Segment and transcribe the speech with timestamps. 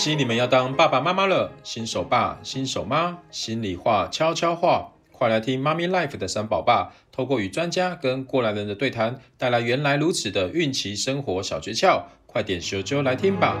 [0.00, 13.58] 喜你们要当爸爸妈妈了，新手爸、新手妈，心里话、悄悄话，快来听妈咪 Life 的三宝爸，透过与专家跟过来人的对谈，带来原来如此的孕期生活小诀窍，快点咻咻来听吧！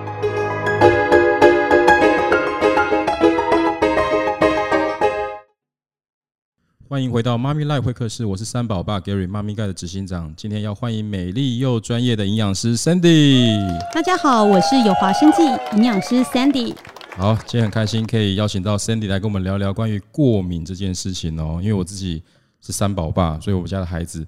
[6.90, 10.34] 欢迎回到妈咪 Live 会客室，我是三宝爸 Gary，妈咪盖的执行长。
[10.34, 13.56] 今天要欢迎美丽又专业的营养师 Sandy。
[13.94, 15.44] 大家好，我是有华生技
[15.76, 16.74] 营养师 Sandy。
[17.12, 21.60] 好，今天很开心可以邀请到 Sandy 来跟我们聊聊关于过敏这件事情哦。
[21.62, 22.24] 因为我自己
[22.60, 24.26] 是三宝爸，所以我们家的孩子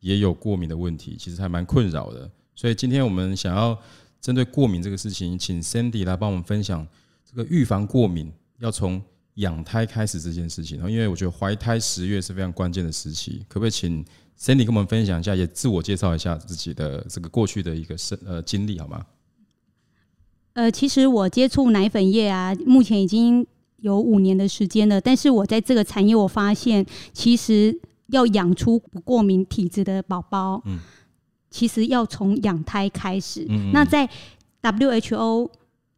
[0.00, 2.28] 也有过敏的问题，其实还蛮困扰的。
[2.56, 3.78] 所以今天我们想要
[4.20, 6.84] 针对过敏这个事情，请 Sandy 来帮我们分享
[7.24, 9.00] 这个预防过敏要从。
[9.40, 14.04] 养胎开始这件事情，然后因为我觉得怀胎十月是非常关键的时期，可不可以请
[14.38, 19.04] Sandy 跟我们分享一下，也自我介绍一下自己的这个过去的一个生呃经历好吗？
[20.52, 23.46] 呃，其实我接触奶粉业啊，目前已经
[23.78, 27.78] 有五年的时间了，但是我在这个产业，我发现其实
[28.08, 30.78] 要养出不过敏体质的宝宝，嗯，
[31.50, 33.46] 其实要从养胎开始。
[33.48, 34.08] 嗯嗯，那在
[34.62, 35.50] WHO。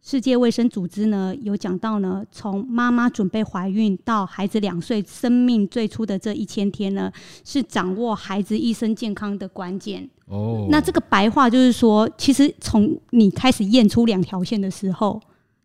[0.04, 7.10] 世界卫生组织呢有讲到呢，从妈妈准备怀孕到孩子两岁，生命最初的这一千天呢，
[7.44, 10.10] 是掌握孩子一生健康的关键。
[10.26, 15.20] 哦，那这个白话就是说，其实从你开始验出两条线的时候，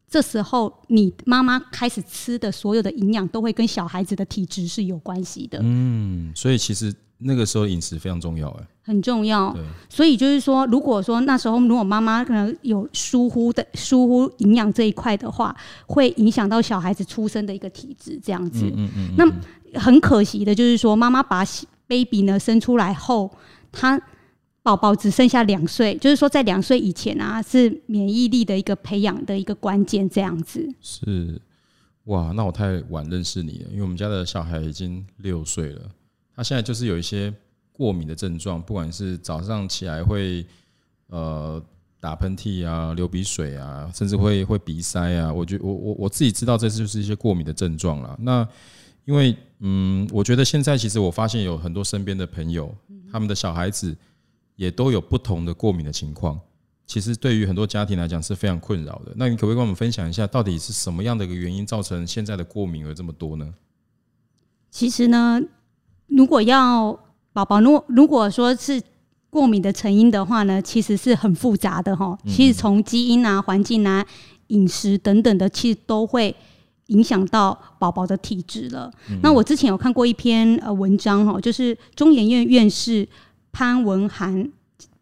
[0.08, 5.60] 这时候你妈妈开始吃的所有的营养，都会跟小孩子的体质是有关系的。
[5.64, 6.94] 嗯，所以其实。
[7.20, 9.52] 那个时候饮食非常重要，哎，很重要。
[9.54, 15.56] 对，所以就是说，如果说那时候如果妈妈可能有疏忽的疏忽营养这一块的话，
[15.88, 18.66] 会影响到小孩子出生的一个体质，这样子。
[18.76, 19.42] 嗯嗯，嗯。
[19.74, 21.44] 那很可惜的就是说，妈妈把
[21.88, 23.32] baby 呢生出来后，
[23.72, 24.00] 他
[24.62, 30.70] 宝宝只剩下两岁，就是说在两岁以前啊，是免疫力的一个培养的一个关键，这样子。
[30.82, 31.42] 是，
[32.06, 35.82] 哇，那我太晚认识你了，因为我们家的小孩已经六岁了。
[36.38, 37.34] 他现在就是有一些
[37.74, 40.46] 过敏的症状，不管是早上起来会
[41.08, 41.60] 呃
[42.00, 45.34] 打喷嚏啊、流鼻水啊，甚至会会鼻塞啊。
[45.34, 48.16] 我觉我我我自己知道这就是一些过敏的症状了。
[48.22, 48.48] 那
[49.06, 52.72] 因为嗯，我觉得现在其实我发现有很多身边的朋友，
[53.12, 53.98] 他们的小孩子
[54.56, 56.40] 也都有不同的过敏的情况。
[56.86, 59.12] 其实对于很多家庭来讲是非常困扰的。
[59.16, 63.54] 那你可不可以跟我们分享一下，到底是什么样的一个原因造成现在的过敏而这么多呢？
[64.70, 65.42] 其实呢。
[66.08, 66.98] 如果要
[67.34, 68.82] 宝宝，如果如果说是
[69.30, 72.18] 过敏的成因的话呢，其实是很复杂的哈。
[72.26, 74.04] 其实从基因啊、环境啊、
[74.48, 76.34] 饮食等等的，其实都会
[76.88, 78.92] 影响到宝宝的体质了。
[79.22, 83.08] 那我之前有看过一篇呃文章哈，就是中研院院士
[83.52, 84.50] 潘文涵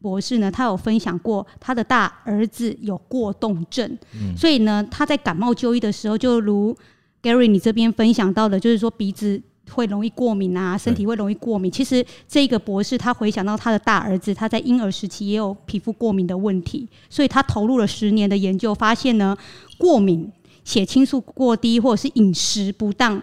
[0.01, 3.97] 博士呢，他有分享过他的大儿子有过动症，
[4.35, 6.75] 所以呢，他在感冒就医的时候，就如
[7.21, 9.41] Gary 你这边分享到的，就是说鼻子。
[9.71, 11.71] 会容易过敏啊，身体会容易过敏。
[11.71, 19.37] 其实这个博士他回想到他的大儿子，他在婴儿时期也有皮肤过敏的问题，所以他投入了十年的研究，发现呢，
[19.77, 20.31] 过敏、
[20.63, 23.21] 血清素过低或者是饮食不当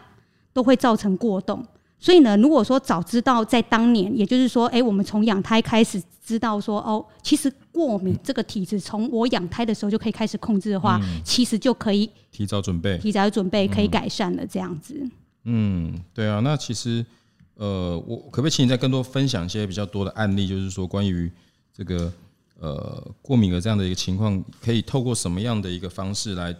[0.53, 1.65] 都会造成过动。
[1.99, 14.97] 所以呢，如果说早知道在当年，也就是说，哎，我们从养胎开始知道说，哦，其实过敏这个体质从我养胎的时候就可以开始控制的话，其实就可以提早准备，提早准备可以改善了这样子。
[15.01, 15.13] 嗯，
[16.15, 17.05] 对啊，那其实，
[17.55, 21.31] 呃，我可不可以请你再更多分享一些比较多的案例，就是说关于
[21.73, 22.13] 这个
[22.59, 26.55] 呃过敏的这样的一个情况，可以透过什么样的一个方式来，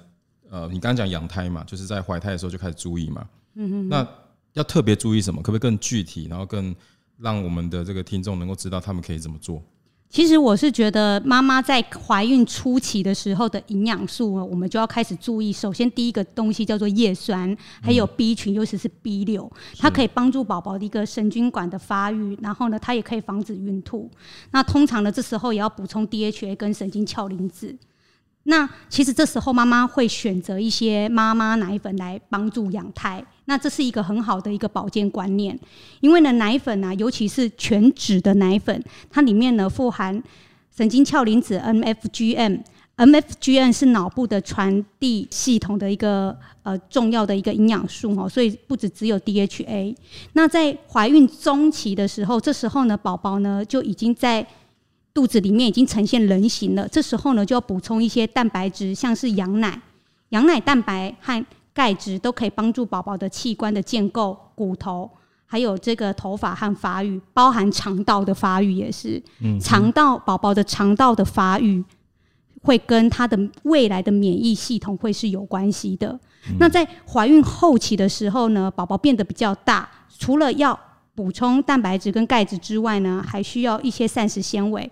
[0.51, 4.07] 呃，你刚刚讲养胎嘛，就是在怀胎的时候就开始注意嘛，嗯哼，那
[4.55, 5.41] 要特别注意什么？
[5.41, 6.75] 可不可以更具体，然后更
[7.19, 9.63] 让我们的这个听众能够知道他们可以怎么做？
[10.13, 15.51] 其实我是觉得，妈妈在怀孕初期的时候的营养素，我们就要开始注意。
[15.51, 24.11] 首先，第一个东西叫做叶酸，还有 B 群，尤其是 B 六，它可以帮助宝宝的一个神经管的发育，然后呢，它也可以防止孕吐。
[24.51, 27.75] 那通常呢，这时候也要补充 DHA 跟神经鞘磷脂。
[28.45, 35.57] 那其实这时候妈妈会选择一些妈妈奶粉来帮助养胎，那这是一个很好的一个保健观念，
[36.01, 40.21] 因为呢奶粉啊，尤其是全脂的奶粉，它里面呢富含
[40.77, 49.95] 神经鞘磷脂 MFGM，MFGM 是脑部的传递系统的一个呃重要的一个营养素哦，所以不止只有 DHA。
[50.33, 54.45] 那在怀孕中期的时候，这时候呢宝宝呢就已经在。
[55.15, 59.81] 肚子里面已经呈现人形了，这时候呢就要补充一些蛋白质，像是羊奶、
[60.31, 61.45] 羊奶蛋白和
[61.75, 65.11] 钙质都可以帮助宝宝的器官的建构、骨头，
[65.47, 69.23] 还有这个头发和发育，包含肠道的发育也是。
[69.41, 71.85] 嗯肠道宝宝的肠道的发育
[72.63, 76.09] 会跟他的未来的免疫系统会是有关系的。
[76.49, 79.89] 嗯、那在怀孕后期的时候呢，宝宝变得比较大，
[80.19, 80.79] 除了要
[81.15, 84.91] 补充蛋白质跟钙质之外呢，还需要一些膳食纤维。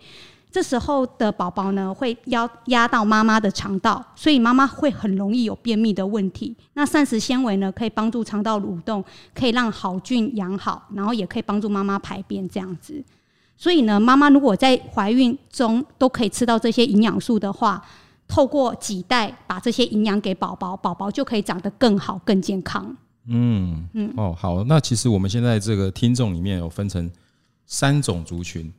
[0.53, 6.57] 这时候的宝宝呢，会压压到妈妈的肠道，所以妈妈会很容易有便秘的问题。
[6.75, 13.01] 那膳食纤维呢，可以帮助肠道蠕动，可以让好菌养好，然后也可以帮助妈妈排便这样子。
[13.57, 17.81] 所以呢，妈妈如果在怀孕中都可以吃到这些营养素的话，
[18.27, 22.97] 透过几代把这些营养给宝宝，宝宝就可以长得更好、更健康。
[23.27, 27.11] 嗯嗯哦，好，那其实我们现在这个听众里面有分成
[27.67, 28.73] 三种族群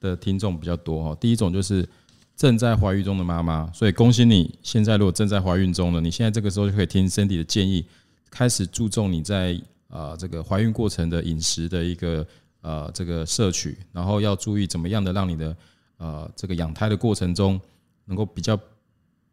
[0.00, 1.16] 的听众比较多哈。
[1.20, 1.88] 第一种就是
[2.36, 7.86] 正在怀孕中的妈妈，所以恭喜你，现在如果正在怀孕中了，你现在这个时候就可以听 Cindy 的建议，
[8.30, 12.26] 开始注重你在啊这个怀孕过程的饮食的一个。
[12.66, 15.54] 呃，这个摄取，然后要注意怎么样的让你的
[15.98, 17.60] 呃这个养胎的过程中，
[18.06, 18.58] 能够比较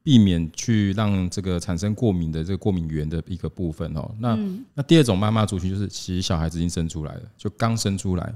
[0.03, 4.09] 避免去让这个产生过敏的这个过敏源的一个部分哦。
[4.19, 8.33] 那、嗯、那第二种妈妈族群就是，其实小孩子已经生出来了，就刚生出来。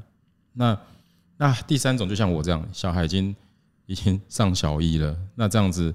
[0.53, 0.77] 那
[1.37, 3.35] 那第三种就像我这样，小孩已经
[3.85, 5.93] 已经上小一了，那这样子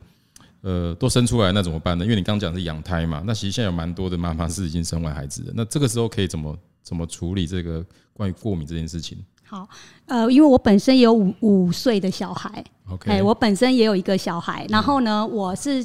[0.61, 2.05] 呃都生出来，那怎么办呢？
[2.05, 6.57] 因为你刚刚讲是养胎嘛，那其实现在有蛮多的妈妈是已经生完孩子的，那这个时候可以怎么？
[6.83, 7.85] 怎么处理这个
[8.15, 9.23] 关于过敏这件事情？
[9.51, 9.69] 好，
[10.07, 15.85] 呃，因为我本身也有五五岁的小孩，OK，欸，我本身也有一个小孩，然后呢，我是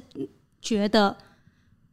[0.62, 1.18] 觉得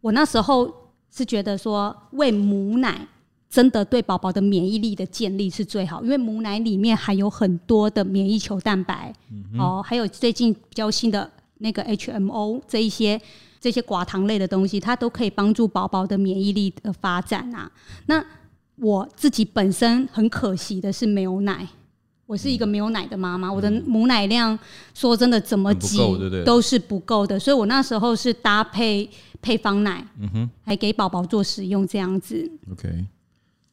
[0.02, 0.70] 我那时候
[1.10, 3.08] 是觉得说，喂母奶
[3.48, 9.10] 真的对宝宝的免疫力的建立是最好，因为母奶里面含有很多的免疫球蛋白，
[9.58, 11.30] 哦，还有最近比较新的
[11.60, 13.18] 那个 HMO 这一些
[13.58, 17.72] 这些寡糖类的东西，它都可以帮助宝宝的免疫力的发展啊，
[18.04, 18.22] 那。
[18.76, 21.66] 我自己本身很可惜的是没有奶，
[22.26, 24.58] 我是一个没有奶的妈妈，我的母奶量
[24.94, 25.98] 说真的怎么挤
[26.44, 29.08] 都是不够的，所以我那时候是搭配
[29.40, 32.50] 配方奶，嗯哼，还给宝宝做使用这样子。
[32.72, 33.04] OK，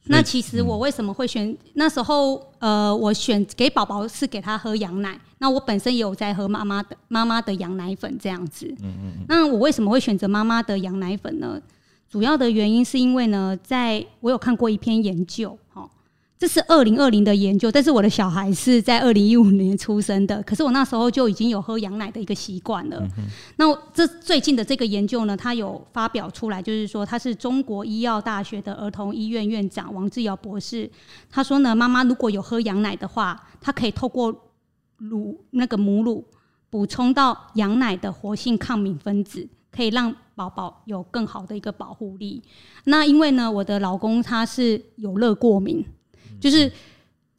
[0.06, 2.48] 那其实我为什么会选那时候？
[2.60, 8.68] 呃，我选给宝宝是给他喝羊奶，那我本身也有在喝妈妈的妈妈的羊奶粉这样子。
[8.82, 11.58] 嗯嗯，那我为什么会选择妈妈的羊奶粉呢？
[12.10, 15.88] 主要的原因是因为呢，在我有看过一篇研究，哈，
[16.40, 22.98] 这是二零二零的研究，但是我的小孩是在二零一五年出生的，可是我那时候就已经有喝羊奶的一个习惯了。
[23.18, 23.28] 嗯、
[23.58, 30.90] 那这最近的这个研究呢，他有发表出来，就是说他是中国医药大学的儿童医院院长王志尧博士，
[31.30, 34.36] 他说呢，妈妈如果有喝羊奶的话，他可以透过
[34.98, 36.26] 乳那个母乳
[36.72, 39.48] 补充到羊奶的活性抗敏分子。
[39.80, 42.44] 可以让宝宝有更好的一个保护力。
[42.84, 45.82] 那因为呢，我的老公他是有热过敏，
[46.38, 46.70] 就是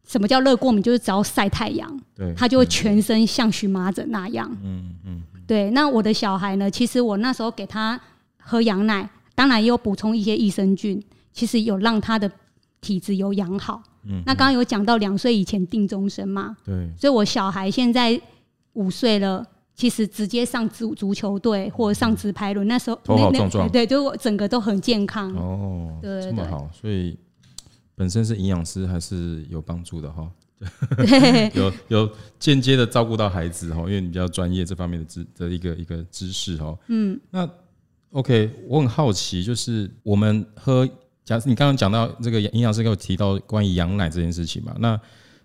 [0.07, 0.83] 什么叫热过敏？
[0.83, 4.51] 就是只要晒太阳，对，他就会全身像荨麻疹那样。
[4.63, 5.71] 嗯嗯，对。
[5.73, 6.71] 那我的小孩呢？
[6.71, 8.01] 其实我那时候给他
[8.39, 10.99] 喝羊奶，当然也有补充一些益生菌，
[11.31, 12.31] 其实有让他的
[12.81, 13.83] 体质有养好。
[14.05, 14.23] 嗯。
[14.25, 16.57] 那刚刚有讲到两岁以前定终身嘛？
[16.65, 16.89] 对。
[16.99, 18.19] 所以我小孩现在
[18.73, 19.47] 五岁了。
[19.75, 25.99] 其实直接上足足球队或者上直排轮，那时候头好壮壮，对，就我整个都很健康哦。
[26.03, 27.19] 对，这么好，所以
[27.95, 30.31] 本身是营养师还是有帮助的哈。
[30.97, 36.77] 对， 有有间接的照顾到孩子哈，因为你比较专业这方面的知的一个一个知识哈。
[36.89, 37.49] 嗯，那
[38.11, 40.87] OK，我很好奇，就是我们喝，
[41.25, 45.01] 假设你刚刚讲到这个营养师给我提到关于羊奶这件事情嘛，那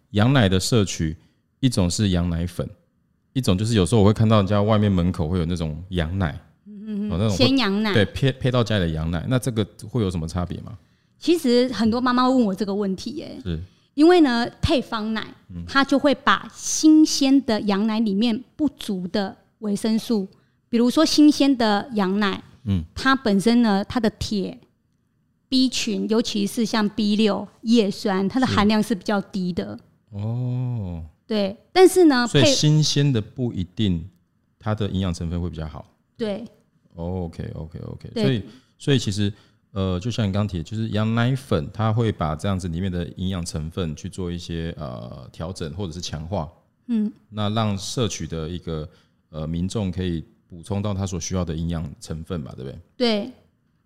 [0.09, 1.15] 羊奶的摄取，
[1.61, 2.67] 一种是羊奶粉。
[3.35, 10.71] 一种就是有时候我会看到人家外面门口会有那种羊奶，嗯嗯，那种鲜羊奶，对，配配到家里的羊奶，那这个会有什么差别吗？
[11.19, 13.59] 其实很多妈妈会问我这个问题，耶，是。
[13.93, 15.27] 因为呢，配方奶
[15.67, 20.25] 它就会把新鲜的羊奶里面不足的维生素，
[20.69, 24.57] 比如说新鲜的羊奶，嗯，它本身呢，它的铁、
[25.49, 29.77] B 群，尤其是像 B 六叶酸，它的含量是比较低的。
[30.11, 31.03] 哦。
[31.27, 34.07] 对，但是呢，所以新鲜的不一定
[34.59, 35.85] 它的营养成分会比较好。
[36.15, 36.45] 对
[36.95, 38.11] ，OK，OK，OK。
[38.13, 38.43] 所以，
[38.77, 39.33] 所以其实，
[39.71, 46.47] 呃，就像你刚刚提的，就是羊奶粉，它会把这样子里面的营养成分去做一些呃调整或者是强化。
[46.87, 48.87] 嗯，那让摄取的一个
[49.29, 52.79] 呃民众可以补充到他所需要的营养成分吧，对不对？
[52.95, 53.31] 对，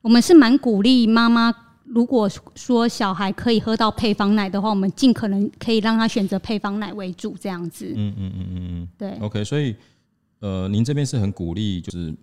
[0.02, 1.69] 我们是蛮鼓励妈妈。
[1.94, 7.92] 如果说小孩可以喝到配方奶的话，我们尽可能可以让他选择配方奶为主，这样子。
[7.96, 9.12] 嗯嗯嗯嗯嗯，对。
[9.20, 9.76] OK，所以
[10.40, 12.14] 呃，您这边是很鼓励，就是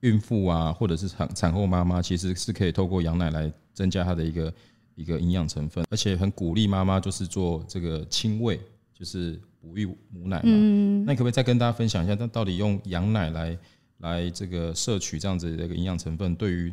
[0.00, 4.52] 孕妇啊，或者是产产后妈妈，其实是可以透过羊奶来增加她的一个
[4.96, 8.60] 一个营养成分，而且很鼓励妈妈就是做这个亲喂，
[8.92, 10.42] 就是哺育母奶嘛。
[10.46, 13.58] 嗯，那你可不可以再跟大家分享一下，那到底用羊奶来
[13.98, 16.72] 来这个摄取这样子的一个营养成分，对于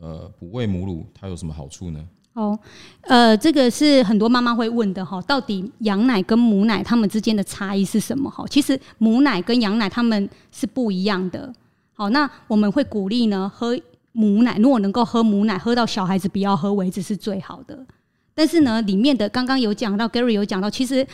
[0.00, 2.04] 呃哺喂母乳它有什么好处呢？
[2.34, 2.58] 哦，
[3.02, 8.28] 呃，这个是很多妈妈会问的哈，到底羊奶跟母奶它们之间的差异是什么？
[8.28, 11.52] 哈，其实母奶跟羊奶它们是不一样的。
[11.92, 13.78] 好，那我们会鼓励呢喝
[14.10, 17.86] 母奶，如果能够喝母奶，喝到小孩子不要喝为止是最好的。
[18.34, 21.06] 但是呢，里面的刚刚有讲到，Gary 有讲到，其实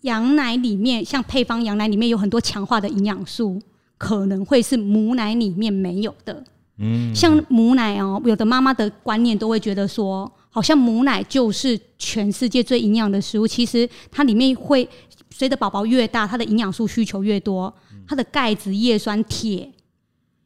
[0.00, 3.60] 羊奶里面像配方羊奶里面有很多强化的营养素，
[3.96, 6.42] 可能会是母奶里面没有的。
[6.78, 13.46] 嗯，像母奶哦，有的妈妈的观念都会觉得说，好像母奶就是全世界最营养的食物。
[13.46, 14.88] 其实它里面会
[15.30, 17.72] 随着宝宝越大，它的营养素需求越多，
[18.08, 19.70] 它的钙质、叶酸、铁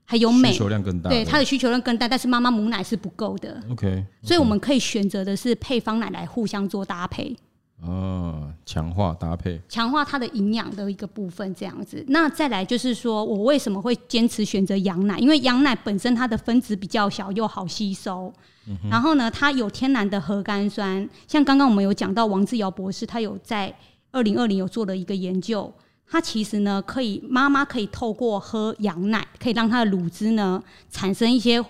[0.04, 1.08] 还有镁，需求量更大。
[1.08, 3.62] 对，它的需求量更大，但是妈妈母奶是不够的。
[3.70, 7.34] OK，所以我们可以选择的是配方奶来互相做搭配。
[7.80, 12.04] 哦，强化搭配，强化它的营养的一个部分，这样子。
[12.08, 15.16] 那再来就是说，我为什么会坚持选择羊奶？
[15.18, 18.32] 因为羊奶本身它的分子比较小，又好吸收。
[18.66, 21.08] 嗯、然后呢，它有天然的核苷酸。
[21.28, 23.72] 像刚刚我们有讲到王志尧博士，他有在
[24.10, 25.72] 二零二零有做了一个研究，
[26.04, 31.64] 他其实呢可以妈妈可以透过喝羊奶，可以让他的乳汁呢产生一些。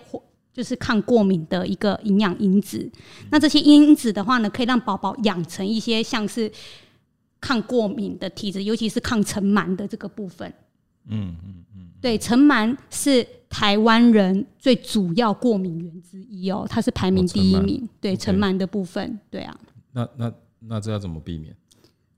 [0.51, 2.89] 就是抗过敏的一个营养因子，
[3.31, 6.51] 那这些因子的话呢，可以让宝宝养成一些像是
[7.39, 10.51] 抗过敏的体质，尤其是抗尘螨的这个部分。
[11.07, 17.83] 嗯嗯嗯，对，尘螨是台湾人最主要过敏源之一哦，它是排名第一名。
[17.83, 19.57] 哦、对，尘螨的部分，对啊。
[19.91, 21.55] 那那那这要怎么避免？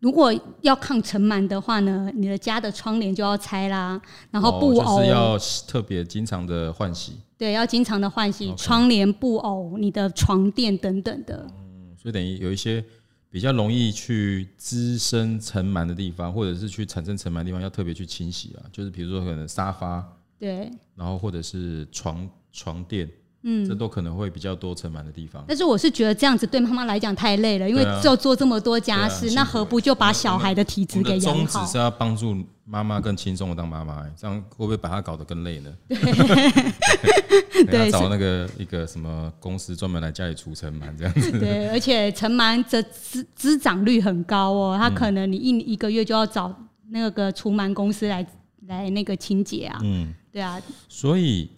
[0.02, 7.14] 如果要抗尘螨的话呢，你的家的窗帘就要拆啦，然后布偶、哦、就是要特别经常的换洗。
[7.38, 11.48] 对，要经常的换洗窗帘、布偶、你的床垫等等的。
[11.56, 12.84] 嗯，所以等于有一些
[13.30, 18.66] 比较容易去滋生尘螨的地方，或者是去产生尘螨的地方，要特别去清洗啊。
[18.72, 20.04] 就是比如说可能沙发，
[20.40, 23.08] 对，然后或者是床床垫。
[23.44, 25.44] 嗯，这都可能会比较多尘螨的地方。
[25.48, 31.46] 但是我是觉得这样子对妈妈来讲太累了，因为就做这么多家事，啊、那何不就把小孩的体质给养好？
[31.46, 35.74] 宗旨是要帮助妈妈更轻松的当妈妈，这样会不会把她搞得更累呢？
[35.88, 41.32] 对， 对找那个一个什么公司专门来家里除尘螨这样子。
[41.40, 46.56] 对，而且尘螨的滋滋长率很高哦，它可能你一一个月就要找
[46.90, 48.24] 那个除螨公司来
[48.68, 49.80] 来那个清洁啊。
[49.82, 51.50] 嗯，对啊，所以。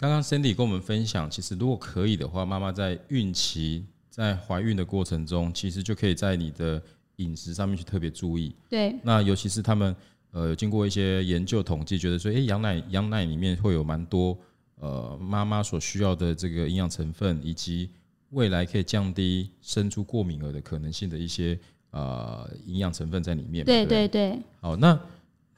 [0.00, 6.82] 刚刚 Cindy 跟我们分享，其实如果可以的话，妈妈在孕期、在怀孕的过程中，其实就可以在你的
[7.16, 8.56] 饮食上面去特别注意。
[8.70, 8.96] 对。
[9.02, 9.94] 那尤其是他们
[10.30, 14.34] 呃，有经过一些研究统计，觉得说，哎，羊奶羊奶里面会有蛮多
[14.76, 17.90] 呃妈妈所需要的这个营养成分，以及
[18.30, 23.66] 未来可以降低生出过敏儿的可能性的一些呃营养成分在里面。
[23.66, 24.40] 对对对。
[24.62, 24.98] 好，那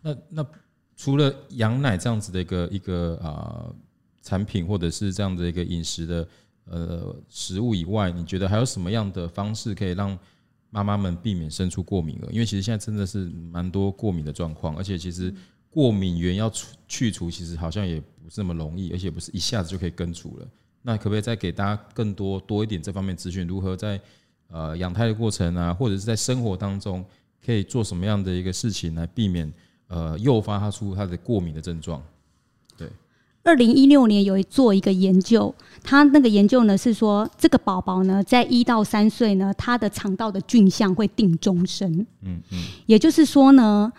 [0.00, 0.46] 那那
[0.96, 3.70] 除了羊奶这样子的一个一个啊。
[3.70, 3.76] 呃
[4.22, 6.28] 产品或者是这样的一个饮食的
[6.64, 10.18] 呃食物以外，你觉得还有什么样的方式可以让
[10.70, 12.28] 妈妈们避免生出过敏了？
[12.32, 15.34] 因为其实现在真的是蛮多过敏的状况，而且其实
[15.68, 20.48] 过敏源要除去除，其实好像也不是那么容易，而且不是一下子就可以根除了。
[20.80, 23.46] 那可不可以再给大家更多多一点这方面资讯？
[23.46, 24.00] 如何在
[24.48, 27.04] 呃养胎的过程啊，或者是在生活当中，
[27.44, 29.52] 可以做什么样的一个事情来避免
[29.88, 32.02] 呃诱发他出他的过敏的症状？
[32.76, 32.88] 对。
[33.44, 41.90] 二零一六年有做一个研究，他那个研究呢是说，这个宝宝呢在一到三岁呢，他的肠道的菌相会定终身。
[42.22, 43.92] 嗯嗯，也就是说呢，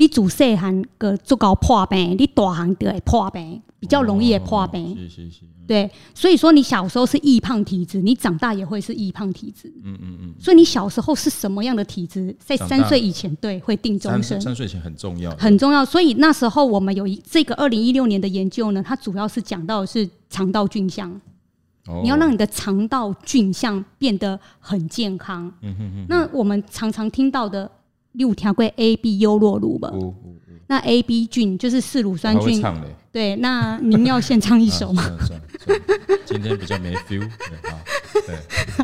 [0.00, 4.96] 你自细汉个足够破病，你大汉就会破病，比较容易会破病。
[4.96, 5.40] 是是是。
[5.66, 9.68] 对，所以说你小时候是易胖体质，你长大也会是易胖体质。
[9.84, 10.34] 嗯嗯嗯。
[10.40, 14.40] 所以你小时候是什么样的体质，在三岁以前，对，会定终身。
[14.40, 15.84] 三岁前很重要，很重要。
[15.84, 21.08] 所以那时候我们有一这个二零一六年的研究呢，它主要是讲到的是肠道菌相。
[21.86, 22.00] 哦。
[22.02, 25.52] 你要让你的肠道菌相变得很健康。
[25.60, 26.06] 嗯哼哼。
[26.08, 27.70] 那我们常常听到的
[28.12, 29.90] 六条柜 A B 优酪乳吧。
[30.66, 32.62] 那 A B 菌就是四乳酸菌。
[33.12, 35.02] 对，那您要现唱一首吗？
[35.02, 37.28] 啊、算算算今天比较没 feel。
[38.26, 38.36] 对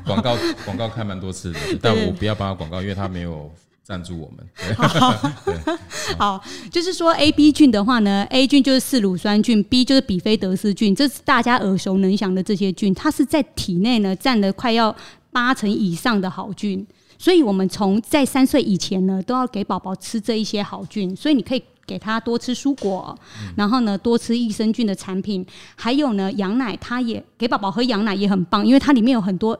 [0.04, 3.48] 广告广告看蛮多次的，但我不要帮他广告，因为他没有
[3.86, 4.44] 赞助我们。
[4.76, 5.78] 好，好，
[6.18, 14.94] 好，就是说 A B 菌的话呢，A 菌就是四乳酸菌，B 就是比菲德斯菌，这是大家耳熟能详的这些菌，它是在体内呢占了快要
[15.30, 16.84] 八成以上的好菌，
[17.16, 21.62] 所以我们从在三岁以前呢，都要给宝宝吃这一些好菌，所以你可以。
[21.86, 23.16] 给他多吃蔬果，
[23.54, 29.56] 然后呢，多吃益生菌的产品，还有呢，羊奶，它也给宝宝喝羊奶也很棒，因为它里面有很多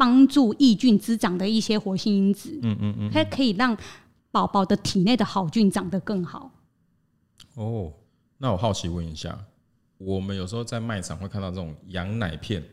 [0.00, 2.58] 帮助抑菌滋长的一些活性因子。
[2.62, 3.76] 嗯嗯嗯，它可以让
[4.30, 6.50] 宝宝的体内的好菌长得更好。
[7.56, 7.92] 哦，
[8.38, 9.38] 那我好奇问一下，
[9.98, 12.64] 我们有时候在卖场会看到这种羊奶片。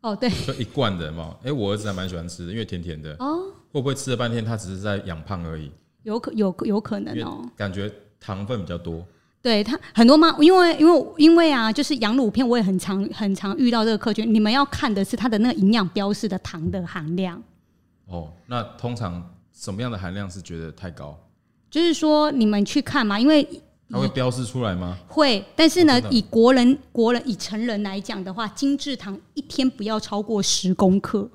[0.00, 1.36] 哦，对，就一罐的嘛。
[1.44, 3.14] 哎，我儿子还蛮喜欢吃的，因为甜甜的。
[3.20, 5.70] 哦，会不会吃了半天，他只是在养胖而已？
[6.02, 9.06] 有可有有可能哦，感觉糖分比较多。
[9.46, 14.34] 对他很多妈，因为因为因为啊，就是羊乳片，我也很常很常遇到这个客群。
[14.34, 17.40] 你们要看的是它的那个营养标示的糖的含量。
[18.06, 19.22] 哦，那通常
[19.52, 21.16] 什么样的含量是觉得太高？
[21.70, 23.48] 就是说你们去看嘛，因为。
[23.88, 24.98] 它会标示出来吗？
[25.06, 31.30] 会，但是呢，以国人国人以成人来讲的话，精制糖一天不要超过十公克。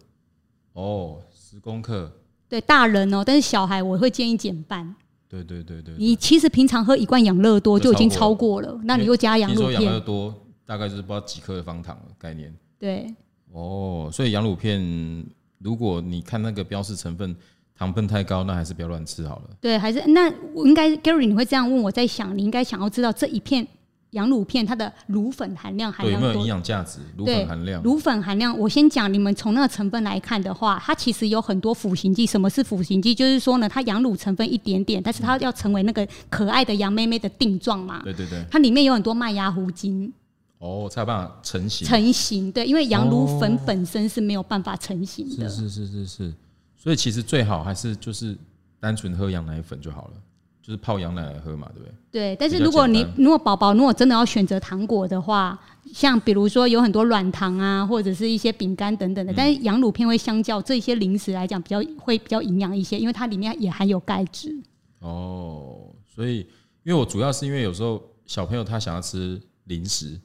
[0.73, 2.11] 哦，十公克。
[2.49, 4.93] 对，大人哦，但是小孩我会建议减半。
[5.31, 5.95] 对对对对。
[5.97, 9.81] 你其实平常喝一罐养乐多就已经超过了，那你又加养乳片。
[9.81, 10.35] 养乐多
[10.65, 12.53] 大概就是不知道几克的方糖的概念。
[12.77, 13.11] 对。
[13.53, 15.25] 哦，所以羊乳片，
[15.59, 17.33] 如果你看那个标示成分。
[17.73, 19.49] 糖分太高，那还是不要乱吃好了。
[19.59, 23.67] 对，还是那我应该 Gary 你会这样问我在想，你应该想要知道这一片
[24.11, 26.99] 羊乳片它的乳粉含量含量有没有营养价值？
[27.17, 32.25] 乳粉含量，乳粉含量，我先讲，你们从那个成分来看的话，它其实有很多辅形剂。
[32.25, 33.15] 什么是辅形剂？
[33.15, 38.01] 就是说呢，它羊乳成分一点点，但是它要成为那个可爱的羊妹妹的定状嘛。
[38.03, 40.11] 对对对，它里面有很多麦芽糊精。
[40.59, 41.87] 哦，才有办法成型。
[41.87, 45.45] 成型，对，因为羊乳粉本身是没有办法成型的。
[45.45, 46.33] 哦、是是是是是，
[46.75, 48.37] 所以其实最好还是就是。
[48.81, 50.13] 单纯喝羊奶粉就好了，
[50.61, 51.93] 就是泡羊奶来喝嘛，对不对？
[52.11, 55.59] 对，但是如果你如果宝宝如果真的要选择糖果的话，
[55.93, 64.55] 像比如说有很多软糖啊，或者是一些饼干等等的，嗯、但是羊乳片会相较这些零食来讲比较会比较营养一些，因为它里面也含有钙质。
[64.99, 66.39] 哦，所以
[66.83, 70.19] 因为我主要是因为有时候小朋友他想要吃零食，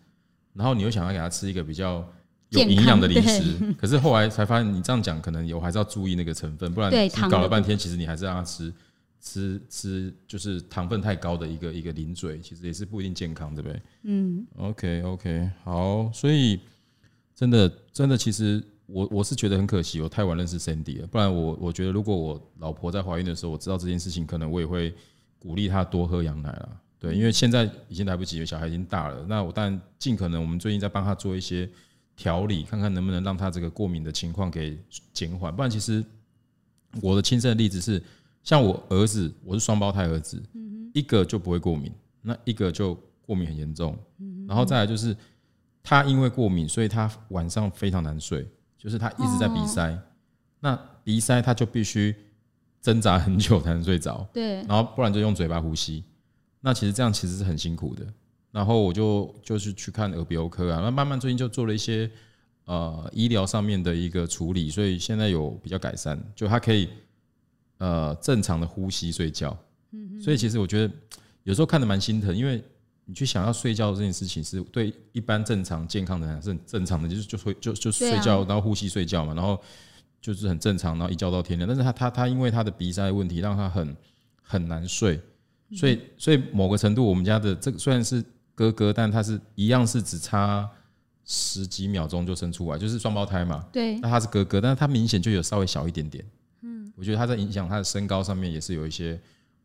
[0.53, 2.05] 然后你又想要给他吃一个比较。
[2.51, 8.73] 有营养的零食，可是后来才发现，你这样讲可能有还是要注意那个成分，不然你搞了半天，其实你还是让他吃
[9.27, 13.83] 吃吃，就是糖分太高的一个一个零嘴，其实也是不一定健康，对不对？
[14.05, 16.61] 嗯，OK OK，好，所以
[17.35, 24.95] 真的真的，其实我我是觉得很可惜，我太晚认识 Sandy 了，不然我我觉得如果我老婆在怀孕的时候，我知道这件事情，可能我也会
[25.41, 26.81] 鼓励她多喝羊奶了。
[27.01, 31.69] 对，因为现在已经来不及了，小孩已经大了，那我当然尽可能，我们最近在帮她做一些。
[32.19, 34.75] 调理看看能不能让他这个过敏的情况给
[35.13, 36.03] 减缓，不然其实
[37.03, 38.03] 我的亲身的例子是，
[38.47, 40.41] 像我儿子，我是双胞胎儿子，
[40.95, 43.99] 一个就不会过敏，那一个就过敏很严重，
[44.47, 45.15] 然后再来就是
[45.83, 49.99] 他因为过敏，所以他晚上非常难睡，就是他一直在鼻塞，
[50.61, 52.15] 那鼻塞他就必须
[52.81, 56.05] 挣扎很久才能睡着，对，然后不然就用嘴巴呼吸，
[56.61, 58.07] 那其实这样其实是很辛苦的。
[58.53, 62.09] 然后我就就是去看耳鼻喉科啊，那慢慢最近就做了一些
[62.67, 66.89] 呃医疗上面的一个处理，所以现在有比较改善，就他可以
[67.79, 69.57] 呃正常的呼吸睡觉。
[69.93, 70.95] 嗯所以其实我觉得
[71.45, 72.63] 有时候看得蛮心疼，因为
[73.05, 79.61] 你去想要睡觉这件事情是对一般正常健康的人是很正常的，就是就会就就睡觉，然后呼吸睡觉嘛，然后
[80.21, 81.69] 就是很正常，然后一觉到天亮。
[81.69, 83.97] 但是他他他因为他的鼻塞问题，让他很
[84.43, 85.21] 很难睡，
[85.75, 88.25] 所以所以某个程度，我们家的这个虽然是。
[88.59, 90.67] 哥哥，但他是一样是只差
[91.27, 93.63] 十几秒钟就生出来，就是双胞胎嘛。
[93.71, 93.99] 对。
[94.01, 96.25] 那他是哥哥，但是他明显就有稍微小一点点。
[96.97, 96.99] 嗯。
[96.99, 99.21] 我觉得他在影响他的身高上面也是有一些，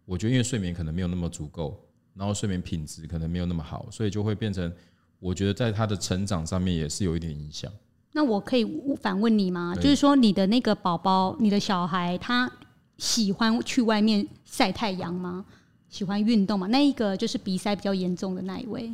[0.05, 4.71] 我觉得因为睡眠可能没有那么足够，然后睡眠品质可能没有那么好，所以就会变成，
[5.19, 7.71] 我觉得在他的成长上面也是有一点影响。
[8.13, 8.65] 那我可以
[9.01, 9.73] 反问你吗？
[9.73, 12.51] 就是说你的那个宝宝，你的小孩，他
[12.97, 15.45] 喜欢去外面晒太阳吗？
[15.87, 16.67] 喜欢运动吗？
[16.67, 18.91] 那一个就是鼻塞比较严重的那一位。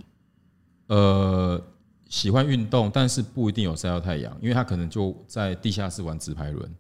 [0.87, 1.59] 呃，
[2.07, 6.71] 喜欢运动，但是不一定有晒到太阳，因为他可能就在地下室玩直排轮，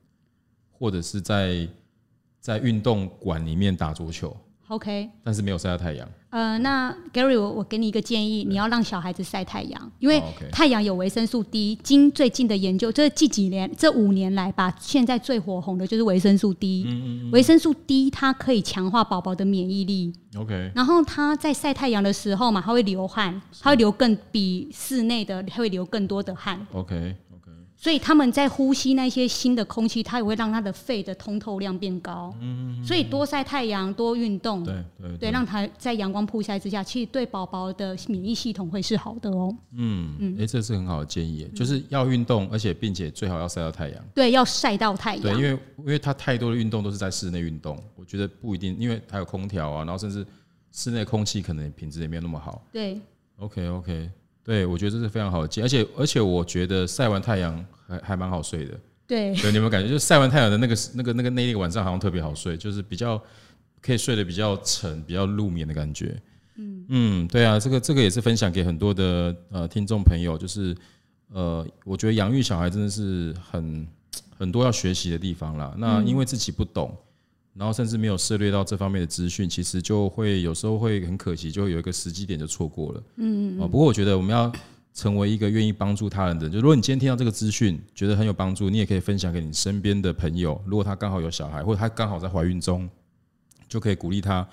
[0.77, 1.67] 或者是在
[2.39, 4.35] 在运动馆里面打足球。
[4.69, 6.05] OK，但是没有晒到太阳。
[6.29, 11.79] 呃，那 Gary，我我给你一个建议，你要让小孩子晒太阳，因为太阳有维生素 D。
[11.81, 16.83] 经最近的研究，这近几年，这五年来吧，现在最火红的就是维生素 D。
[16.85, 17.31] 嗯嗯嗯。
[17.31, 20.13] 维生素 D 它可以强化宝宝的免疫力。
[20.35, 20.69] OK。
[20.75, 26.67] 然后他在晒太阳的时候嘛，他会流汗，他会流更比室内的他会流更多的汗。
[26.73, 27.15] OK。
[27.79, 32.35] 所以他们在呼吸那些新的空气，它也会让他的肺的通透量变高。
[32.41, 39.55] 嗯，所以多晒太阳，多运动，对对对，让他在阳光曝晒之下，其实对宝宝的免疫系统会是好的哦。
[39.73, 44.03] 嗯嗯，哎，这是很好的建议，就是要运动，而且并且最好要晒到太阳。
[44.15, 45.21] 对，要晒到太阳。
[45.21, 50.25] 对，因为因为他太多的运动都是在室内运动，我觉得不一定，因为还有空调啊，然后甚至
[50.71, 52.65] 室内空气可能品质也没有那么好。
[52.71, 52.99] 对
[53.37, 54.09] ，OK OK。
[54.47, 58.79] 对，我觉得这是非常好的建议，而且而且我觉得晒完太阳还还蛮好睡的。
[59.05, 63.21] 对，对，你有没有感觉，就晒完太阳的那个那个那个那一个晚上好像特别好睡，就是比较
[63.81, 66.17] 可以睡得比较沉、比较入眠的感觉。
[66.55, 70.73] 嗯嗯，对啊，这个这个也是分享给很多的呃听众朋友，就是
[71.33, 73.85] 呃，我觉得养育小孩真的是很
[74.37, 75.75] 很多要学习的地方啦。
[75.77, 76.97] 那因为自己不懂，
[77.57, 83.03] 然后甚至没有涉猎到这方面的资讯，其实就会有时候会很可惜，就会有一个时机点就错过了。
[83.15, 83.59] 嗯嗯。
[83.69, 84.51] 不过我觉得我们要
[84.93, 90.61] 成为一个愿意帮助他人的，就如果你今天听到这个资讯，觉得很有帮助，你也可以分享给你身边的朋友。
[90.65, 92.89] 如果他刚好有小孩，或者他刚好在怀孕中，
[93.67, 94.47] 就可以鼓励他。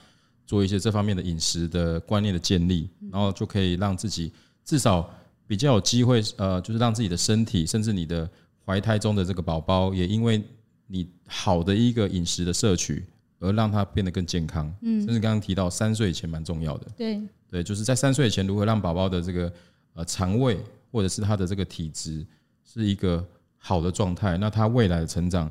[0.46, 4.30] 做一些这方面的饮食的观念的建立，然后就可以让自己
[4.62, 5.10] 至少
[5.46, 8.28] 比较有机会，呃，就是让自己的身体，甚至你的
[8.66, 10.42] 怀胎中的这个宝宝，也因为
[10.86, 13.04] 你好的一个饮食的摄取，
[13.40, 14.72] 而让它变得更健康。
[14.82, 16.86] 嗯，甚至刚刚提到三岁以前蛮重要的。
[16.96, 17.20] 对
[17.50, 19.52] 对，就是在三岁以前，如何让宝宝的这个
[19.94, 20.58] 呃肠胃
[20.90, 22.26] 或者是他的这个体质
[22.64, 25.50] 是一个好的状态，那他未来的成长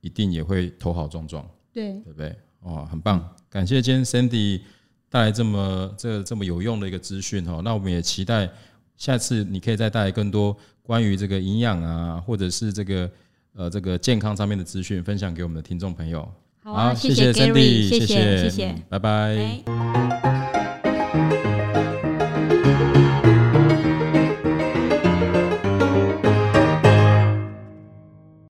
[0.00, 1.48] 一定也会头好壮壮。
[1.72, 2.36] 对，对不对？
[2.60, 3.28] 哦，很棒！
[3.50, 4.62] 感谢今天 Sandy
[5.10, 7.60] 带来这么这这么有用的一个资讯哈。
[7.62, 8.50] 那我们也期待
[8.96, 13.10] 下次你可以再带来更多关于这个营养啊，或者是这个
[13.56, 16.28] 呃这个健康上面的资讯，分享给我们的听众朋友。
[16.62, 18.06] 好，啊，谢谢 Sandy，谢谢
[18.38, 19.62] 谢谢，拜拜。